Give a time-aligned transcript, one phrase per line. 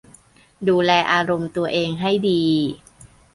[0.67, 2.41] ดูแลอารมณ์ตัวเองให้ดี